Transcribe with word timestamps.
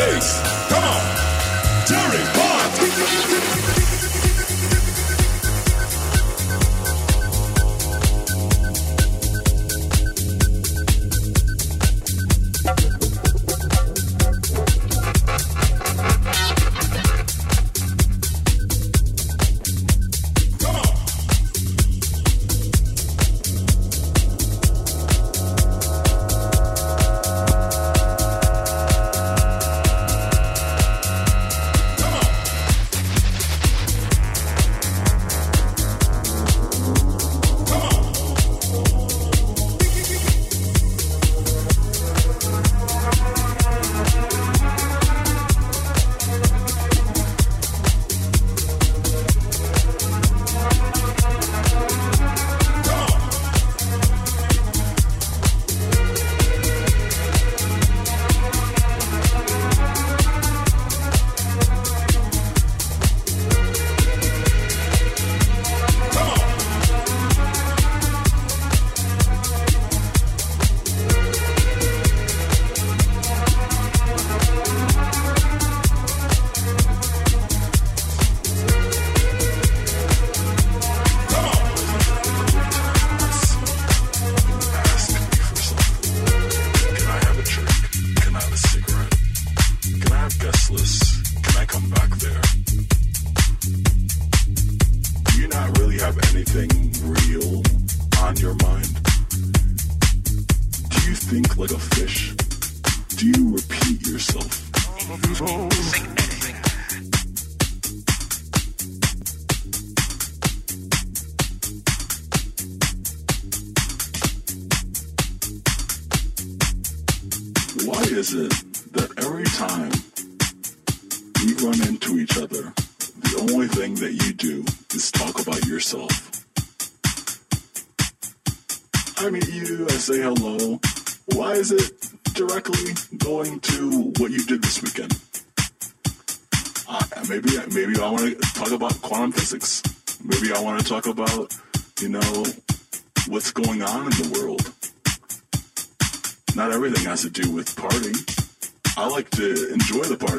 bass. 0.00 0.40
Come 0.68 0.84
on, 0.84 1.02
Jerry 1.86 2.24
Bond. 2.36 3.59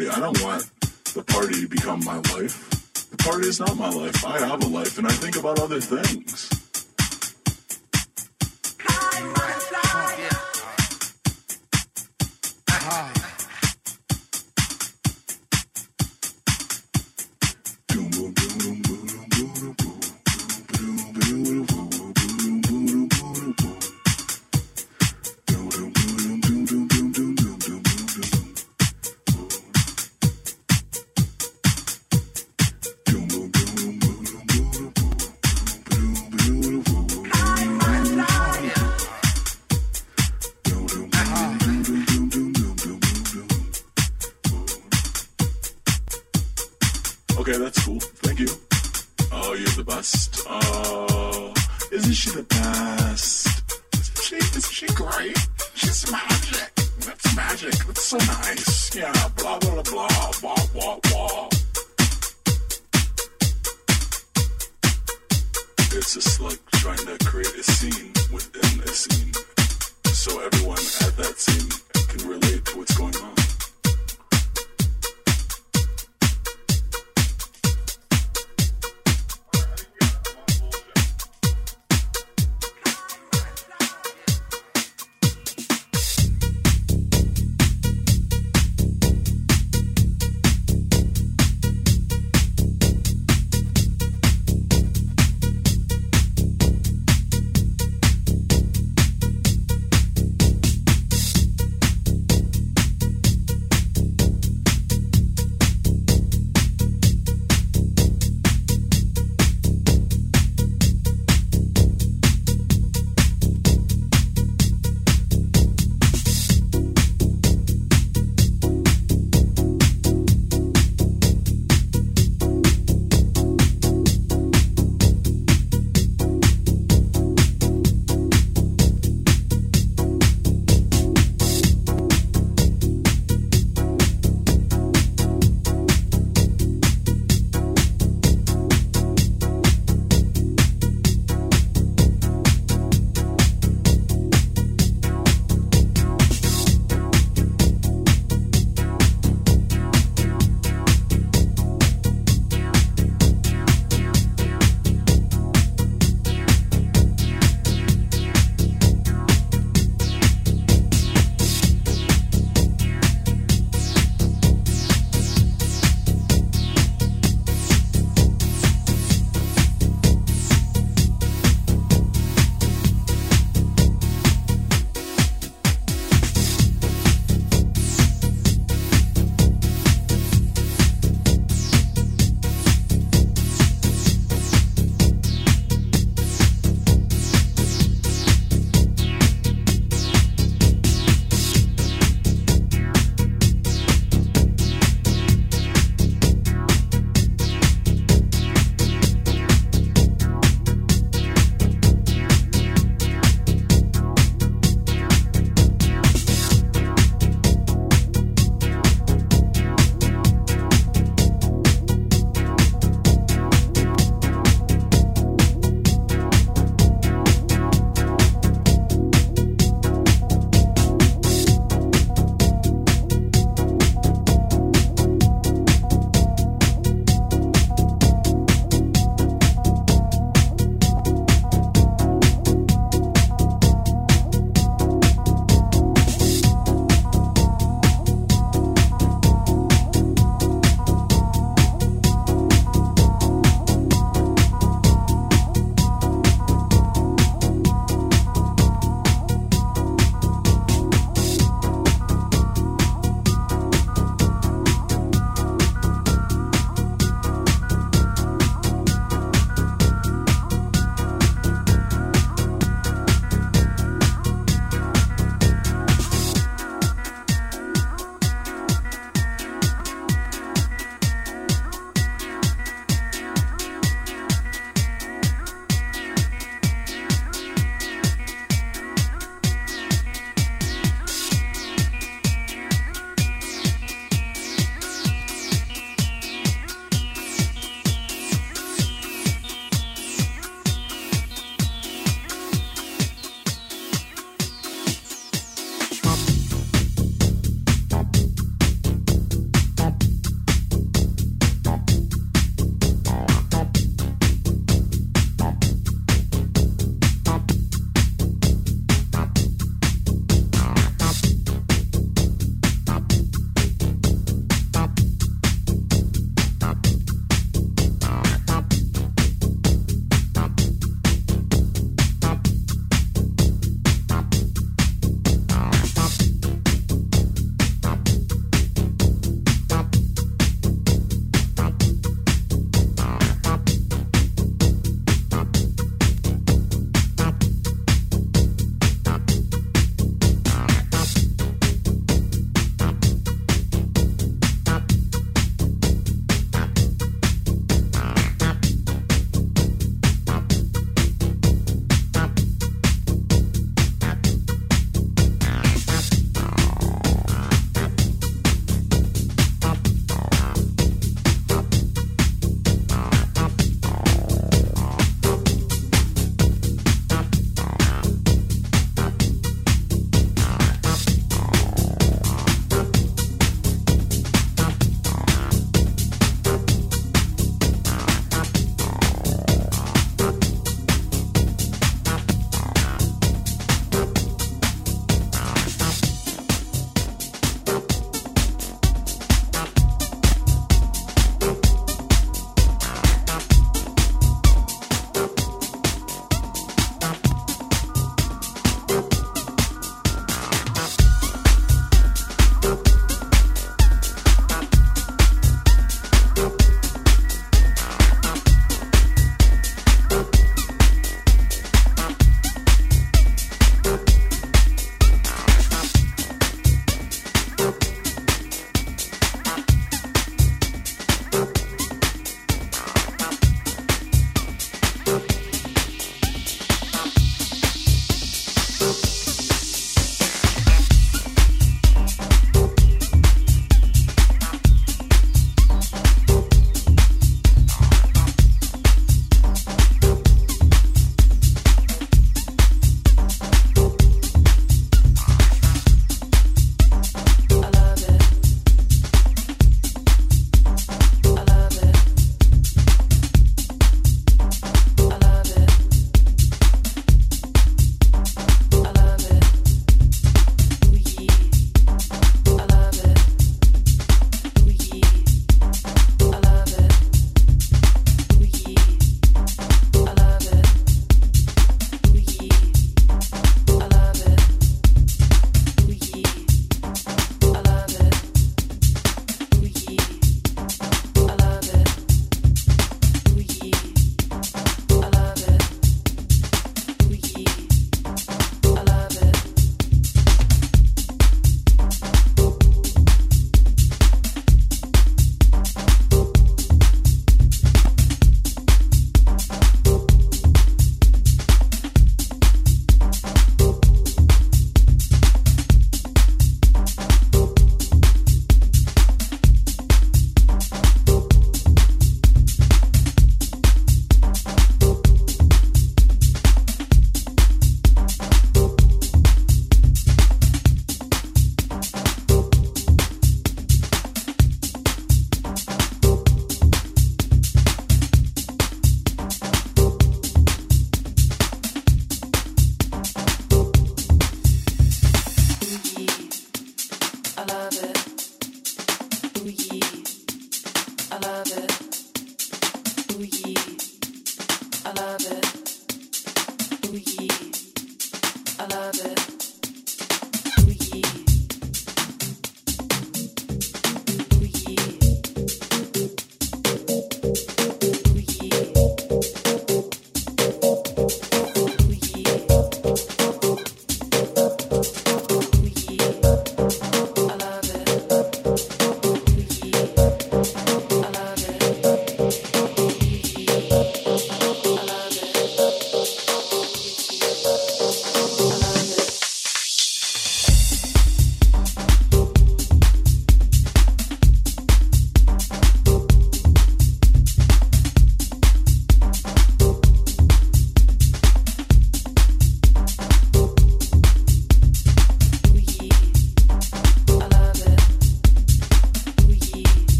party. 0.00 0.16
I 0.16 0.20
don't 0.20 0.42
want 0.42 0.70
the 1.14 1.22
party 1.22 1.62
to 1.62 1.68
become 1.68 2.04
my 2.04 2.16
life. 2.16 3.10
The 3.10 3.16
party 3.18 3.48
is 3.48 3.60
not 3.60 3.76
my 3.76 3.90
life. 3.90 4.24
I 4.24 4.38
have 4.38 4.62
a 4.62 4.66
life 4.66 4.98
and 4.98 5.06
I 5.06 5.10
think 5.10 5.36
about 5.36 5.58
other 5.58 5.80
things. 5.80 6.59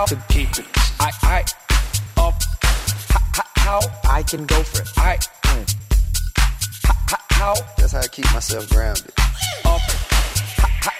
how 0.00 0.06
to 0.06 0.16
keep 0.30 0.48
it. 0.58 0.64
I, 0.98 1.10
I, 1.22 1.44
up, 2.16 2.34
how, 3.34 3.44
how 3.56 3.80
I 4.08 4.22
can 4.22 4.46
go 4.46 4.62
for 4.62 4.80
it. 4.80 4.88
I, 4.96 5.18
mm. 5.42 5.76
how, 6.84 7.18
how, 7.28 7.54
that's 7.76 7.92
how 7.92 7.98
I 7.98 8.06
keep 8.06 8.24
myself 8.32 8.66
grounded. 8.70 9.12
Up, 9.66 9.82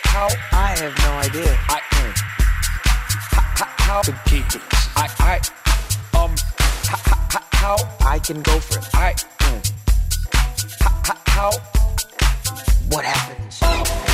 how, 0.04 0.28
how 0.28 0.28
I 0.52 0.76
have 0.76 0.94
no 0.98 1.12
idea. 1.12 1.56
I, 1.70 1.80
mm. 1.80 2.12
how, 3.56 3.68
how 3.78 4.02
to 4.02 4.12
keep 4.26 4.44
it. 4.54 4.60
I, 4.94 5.08
I, 5.18 6.22
um, 6.22 6.34
how, 6.84 7.40
how 7.52 7.76
I 8.06 8.18
can 8.18 8.42
go 8.42 8.60
for 8.60 8.80
it. 8.80 8.88
I, 8.92 9.14
mm. 9.14 9.62
how, 11.06 11.16
how, 11.24 11.50
what 12.90 13.06
happens? 13.06 13.62
Up. 13.62 14.09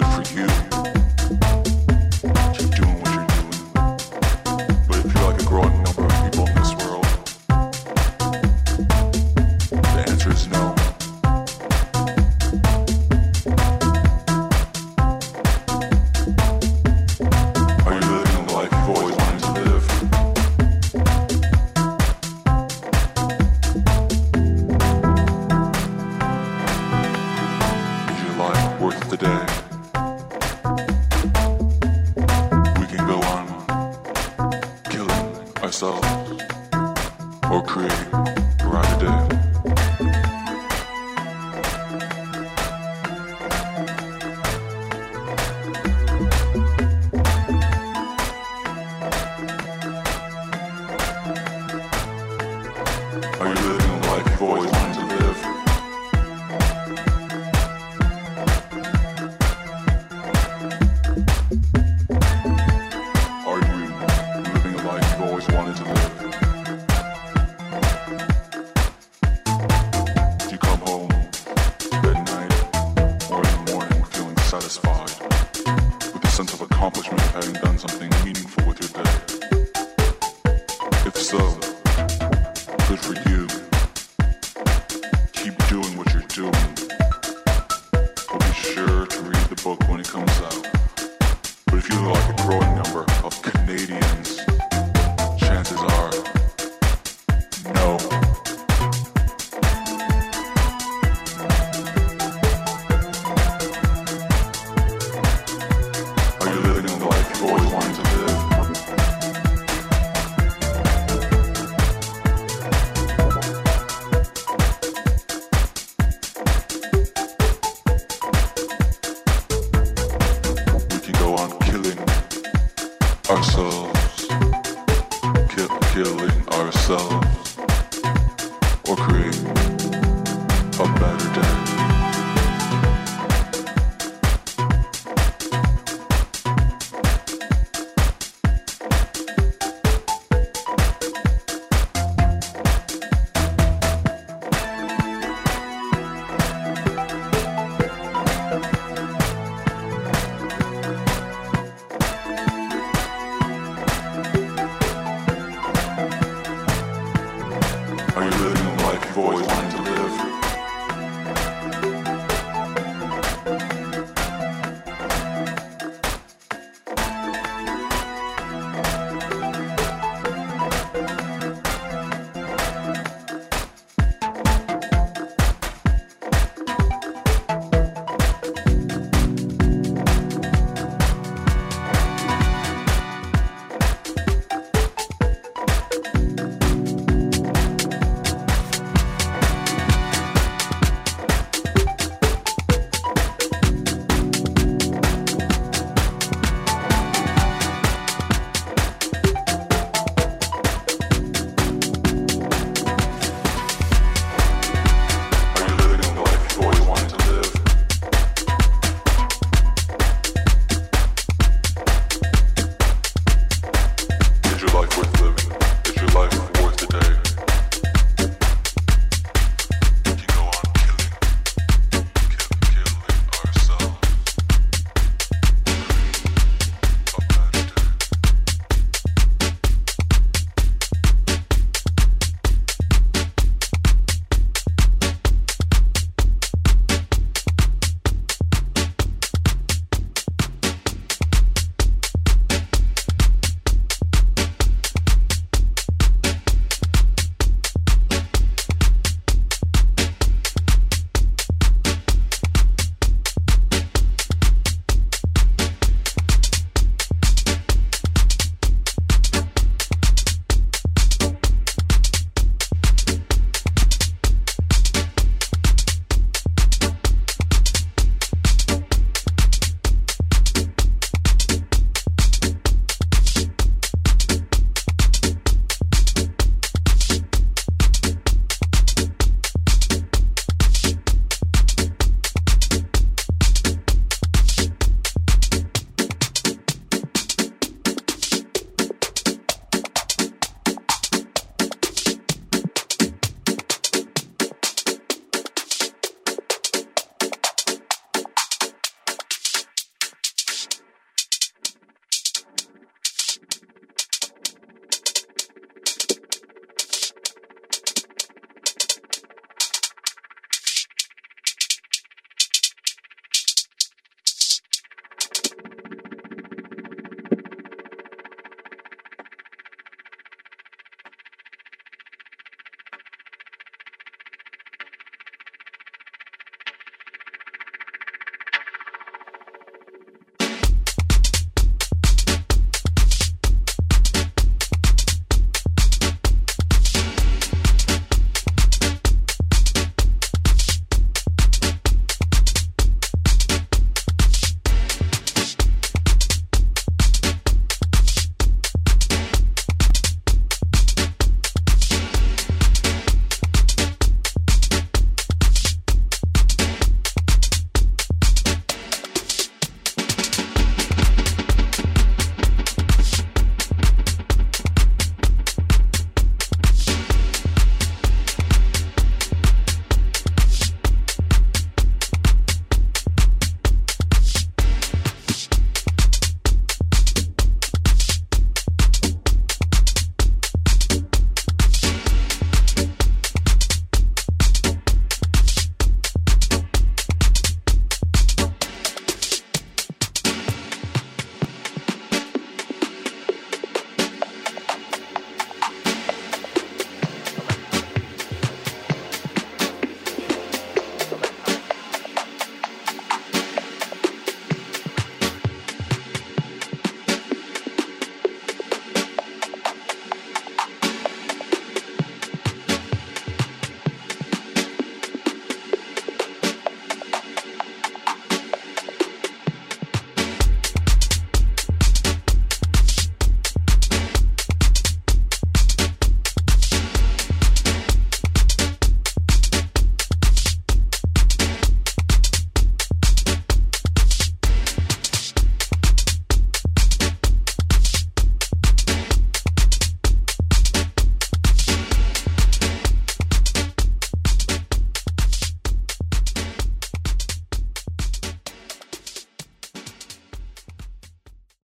Life 0.00 0.28
for 0.28 0.36
living? 0.36 0.65